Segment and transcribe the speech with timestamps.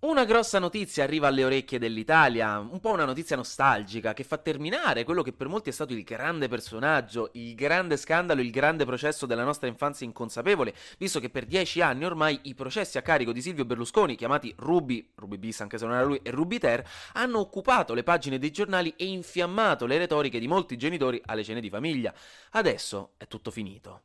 [0.00, 5.02] Una grossa notizia arriva alle orecchie dell'Italia, un po' una notizia nostalgica che fa terminare
[5.02, 9.26] quello che per molti è stato il grande personaggio, il grande scandalo, il grande processo
[9.26, 13.42] della nostra infanzia inconsapevole, visto che per dieci anni ormai i processi a carico di
[13.42, 17.40] Silvio Berlusconi, chiamati Ruby, Ruby bis anche se non era lui, e Ruby Ter, hanno
[17.40, 21.70] occupato le pagine dei giornali e infiammato le retoriche di molti genitori alle cene di
[21.70, 22.14] famiglia.
[22.50, 24.02] Adesso è tutto finito.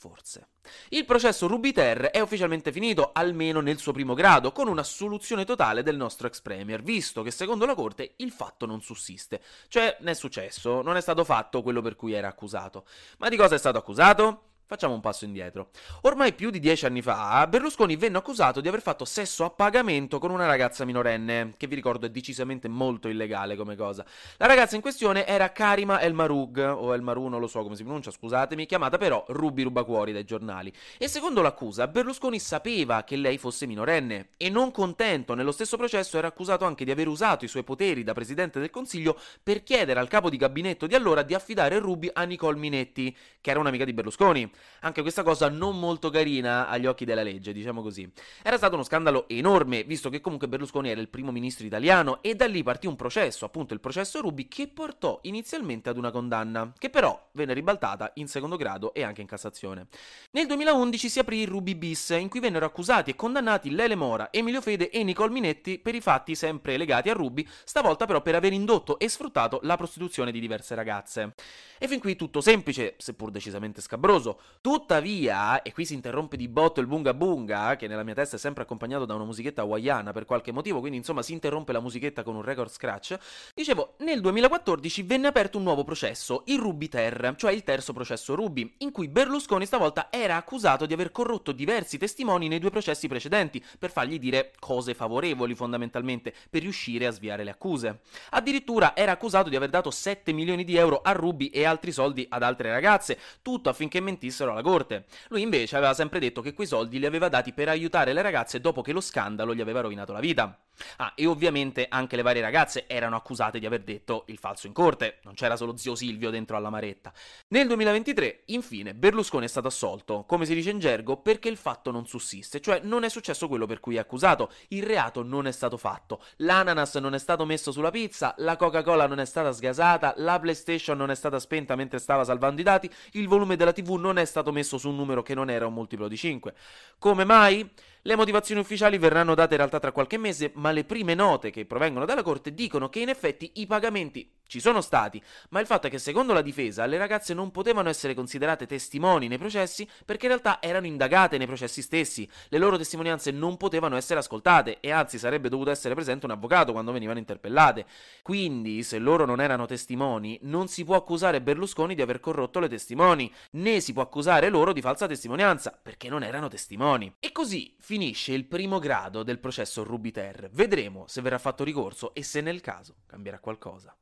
[0.00, 0.50] Forse.
[0.90, 5.82] Il processo Rubiter è ufficialmente finito, almeno nel suo primo grado, con una soluzione totale
[5.82, 9.42] del nostro ex premier, visto che secondo la Corte il fatto non sussiste.
[9.66, 12.86] Cioè, ne è successo, non è stato fatto quello per cui era accusato.
[13.18, 14.47] Ma di cosa è stato accusato?
[14.68, 15.70] Facciamo un passo indietro.
[16.02, 20.18] Ormai più di dieci anni fa, Berlusconi venne accusato di aver fatto sesso a pagamento
[20.18, 24.04] con una ragazza minorenne, che vi ricordo è decisamente molto illegale come cosa.
[24.36, 27.76] La ragazza in questione era Karima El Marug, o El Maru, non lo so come
[27.76, 30.70] si pronuncia, scusatemi, chiamata però Ruby Rubacuori dai giornali.
[30.98, 36.18] E secondo l'accusa, Berlusconi sapeva che lei fosse minorenne, e non contento, nello stesso processo
[36.18, 39.98] era accusato anche di aver usato i suoi poteri da Presidente del Consiglio per chiedere
[39.98, 43.86] al capo di gabinetto di allora di affidare Ruby a Nicole Minetti, che era un'amica
[43.86, 44.56] di Berlusconi.
[44.80, 48.10] Anche questa cosa non molto carina agli occhi della legge, diciamo così.
[48.42, 52.34] Era stato uno scandalo enorme, visto che comunque Berlusconi era il primo ministro italiano e
[52.34, 56.72] da lì partì un processo, appunto il processo Rubi, che portò inizialmente ad una condanna,
[56.78, 59.86] che però venne ribaltata in secondo grado e anche in Cassazione.
[60.32, 64.32] Nel 2011 si aprì il Rubi bis, in cui vennero accusati e condannati Lele Mora,
[64.32, 68.34] Emilio Fede e Nicole Minetti per i fatti sempre legati a Rubi, stavolta però per
[68.34, 71.34] aver indotto e sfruttato la prostituzione di diverse ragazze.
[71.78, 74.40] E fin qui tutto semplice, seppur decisamente scabroso.
[74.60, 78.38] Tuttavia, e qui si interrompe di botto il bunga bunga, che nella mia testa è
[78.38, 82.24] sempre accompagnato da una musichetta hawaiana per qualche motivo, quindi insomma si interrompe la musichetta
[82.24, 83.16] con un record scratch.
[83.54, 88.34] Dicevo, nel 2014 venne aperto un nuovo processo, il Ruby Ter, cioè il terzo processo
[88.34, 93.06] Ruby, in cui Berlusconi stavolta era accusato di aver corrotto diversi testimoni nei due processi
[93.06, 98.00] precedenti, per fargli dire cose favorevoli fondamentalmente, per riuscire a sviare le accuse.
[98.30, 102.26] Addirittura era accusato di aver dato 7 milioni di euro a Ruby e altri soldi
[102.28, 104.00] ad altre ragazze, tutto affinché
[104.38, 105.06] mentissero alla corte.
[105.28, 108.60] Lui invece aveva sempre detto che quei soldi li aveva dati per aiutare le ragazze
[108.60, 110.56] dopo che lo scandalo gli aveva rovinato la vita.
[110.96, 114.72] Ah, e ovviamente anche le varie ragazze erano accusate di aver detto il falso in
[114.72, 117.12] corte, non c'era solo zio Silvio dentro alla maretta.
[117.48, 121.90] Nel 2023, infine, Berlusconi è stato assolto, come si dice in gergo, perché il fatto
[121.90, 125.52] non sussiste, cioè non è successo quello per cui è accusato, il reato non è
[125.52, 130.14] stato fatto, l'ananas non è stato messo sulla pizza, la Coca-Cola non è stata sgasata,
[130.16, 133.90] la PlayStation non è stata spenta mentre stava salvando i dati, il volume della TV
[133.92, 136.54] non è stato messo su un numero che non era un multiplo di 5.
[136.98, 137.68] Come mai?
[138.08, 141.66] Le motivazioni ufficiali verranno date in realtà tra qualche mese, ma le prime note che
[141.66, 145.86] provengono dalla Corte dicono che in effetti i pagamenti ci sono stati, ma il fatto
[145.86, 150.24] è che secondo la difesa le ragazze non potevano essere considerate testimoni nei processi perché
[150.24, 154.90] in realtà erano indagate nei processi stessi, le loro testimonianze non potevano essere ascoltate e
[154.90, 157.84] anzi sarebbe dovuto essere presente un avvocato quando venivano interpellate.
[158.22, 162.68] Quindi, se loro non erano testimoni, non si può accusare Berlusconi di aver corrotto le
[162.68, 167.16] testimoni, né si può accusare loro di falsa testimonianza, perché non erano testimoni.
[167.20, 170.48] E così finisce il primo grado del processo Rubiter.
[170.52, 173.94] Vedremo se verrà fatto ricorso e se nel caso cambierà qualcosa.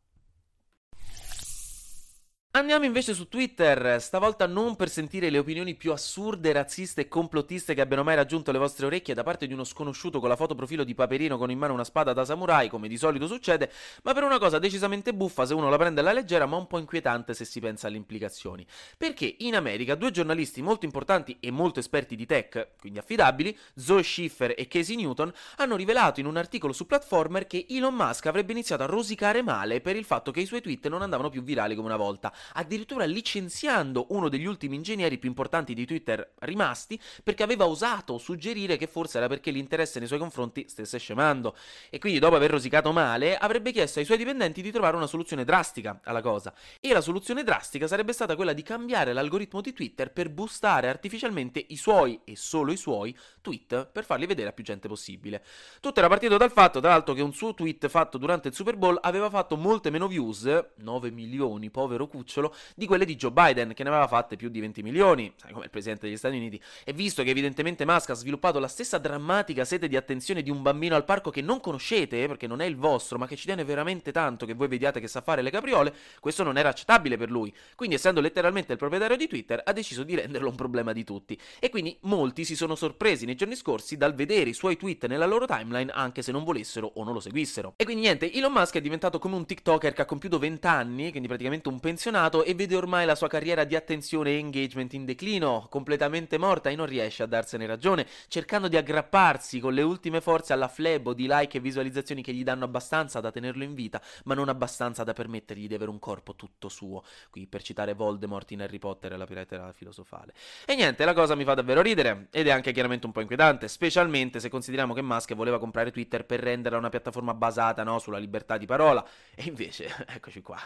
[2.57, 7.75] Andiamo invece su Twitter, stavolta non per sentire le opinioni più assurde, razziste e complottiste
[7.75, 10.55] che abbiano mai raggiunto le vostre orecchie da parte di uno sconosciuto con la foto
[10.55, 13.71] profilo di Paperino con in mano una spada da samurai, come di solito succede,
[14.05, 16.79] ma per una cosa decisamente buffa se uno la prende alla leggera, ma un po'
[16.79, 18.67] inquietante se si pensa alle implicazioni.
[18.97, 24.03] Perché in America due giornalisti molto importanti e molto esperti di tech, quindi affidabili, Zoe
[24.03, 28.53] Schiffer e Casey Newton, hanno rivelato in un articolo su Platformer che Elon Musk avrebbe
[28.53, 31.75] iniziato a rosicare male per il fatto che i suoi tweet non andavano più virali
[31.75, 37.43] come una volta addirittura licenziando uno degli ultimi ingegneri più importanti di Twitter rimasti perché
[37.43, 41.57] aveva osato suggerire che forse era perché l'interesse nei suoi confronti stesse scemando
[41.91, 45.45] e quindi dopo aver rosicato male avrebbe chiesto ai suoi dipendenti di trovare una soluzione
[45.45, 50.13] drastica alla cosa e la soluzione drastica sarebbe stata quella di cambiare l'algoritmo di Twitter
[50.13, 54.65] per boostare artificialmente i suoi e solo i suoi tweet per farli vedere a più
[54.65, 55.43] gente possibile.
[55.81, 58.77] Tutto era partito dal fatto tra l'altro che un suo tweet fatto durante il Super
[58.77, 63.73] Bowl aveva fatto molte meno views, 9 milioni, povero cucciolo di quelle di Joe Biden,
[63.73, 66.61] che ne aveva fatte più di 20 milioni, sai come il presidente degli Stati Uniti.
[66.85, 70.61] E visto che evidentemente Musk ha sviluppato la stessa drammatica sete di attenzione di un
[70.61, 73.65] bambino al parco che non conoscete, perché non è il vostro, ma che ci tiene
[73.65, 77.31] veramente tanto che voi vediate che sa fare le capriole, questo non era accettabile per
[77.31, 77.55] lui.
[77.77, 81.39] Quindi, essendo letteralmente il proprietario di Twitter, ha deciso di renderlo un problema di tutti.
[81.61, 85.27] E quindi molti si sono sorpresi nei giorni scorsi dal vedere i suoi tweet nella
[85.27, 87.75] loro timeline, anche se non volessero o non lo seguissero.
[87.77, 91.11] E quindi niente, Elon Musk è diventato come un TikToker che ha compiuto 20 anni,
[91.11, 95.05] quindi praticamente un pensionato, e vede ormai la sua carriera di attenzione e engagement in
[95.05, 100.23] declino, completamente morta e non riesce a darsene ragione, cercando di aggrapparsi con le ultime
[100.23, 104.01] forze alla flebo di like e visualizzazioni che gli danno abbastanza da tenerlo in vita,
[104.25, 107.05] ma non abbastanza da permettergli di avere un corpo tutto suo.
[107.29, 110.33] Qui per citare Voldemort in Harry Potter e la pirata filosofale.
[110.65, 113.69] E niente, la cosa mi fa davvero ridere, ed è anche chiaramente un po' inquietante,
[113.69, 118.19] specialmente se consideriamo che Musk voleva comprare Twitter per renderla una piattaforma basata no, sulla
[118.19, 120.59] libertà di parola, e invece, eccoci qua.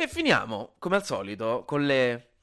[0.00, 2.34] E finiamo, come al solito, con le...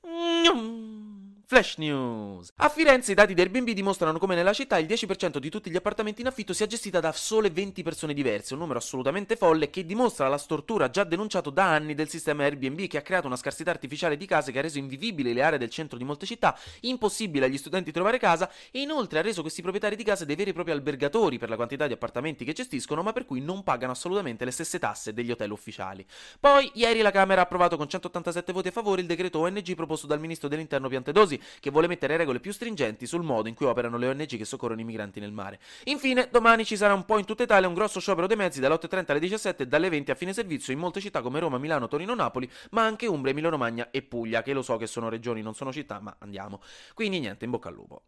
[1.47, 2.51] Flash News.
[2.55, 5.75] A Firenze i dati del Airbnb dimostrano come nella città il 10% di tutti gli
[5.75, 9.85] appartamenti in affitto sia gestita da sole 20 persone diverse, un numero assolutamente folle che
[9.85, 13.69] dimostra la stortura già denunciato da anni del sistema Airbnb che ha creato una scarsità
[13.69, 17.45] artificiale di case che ha reso invivibili le aree del centro di molte città, impossibile
[17.45, 20.53] agli studenti trovare casa e inoltre ha reso questi proprietari di case dei veri e
[20.53, 24.45] propri albergatori per la quantità di appartamenti che gestiscono, ma per cui non pagano assolutamente
[24.45, 26.03] le stesse tasse degli hotel ufficiali.
[26.39, 30.07] Poi, ieri la Camera ha approvato con 187 voti a favore il decreto ONG proposto
[30.07, 33.65] dal ministro dell'Interno Piantedosi Sarkozy, che vuole mettere regole più stringenti sul modo in cui
[33.65, 35.59] operano le ONG che soccorrono i migranti nel mare.
[35.85, 38.75] Infine, domani ci sarà un po' in tutta Italia un grosso sciopero dei mezzi dalle
[38.75, 41.87] 8.30 alle 17 e dalle 20 a fine servizio in molte città come Roma, Milano,
[41.87, 45.41] Torino, Napoli, ma anche Umbria, Emilia Romagna e Puglia, che lo so che sono regioni,
[45.41, 46.61] non sono città, ma andiamo.
[46.93, 48.03] Quindi niente, in bocca al lupo.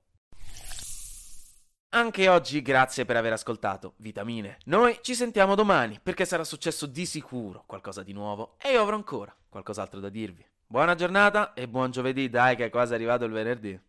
[1.91, 4.57] Anche oggi grazie per aver ascoltato Vitamine.
[4.65, 8.95] Noi ci sentiamo domani perché sarà successo di sicuro qualcosa di nuovo e io avrò
[8.95, 10.45] ancora qualcos'altro da dirvi.
[10.69, 13.79] Buona giornata e buon giovedì, dai che è quasi arrivato il venerdì.